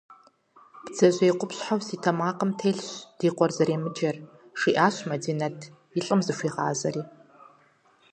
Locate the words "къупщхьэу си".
1.39-1.95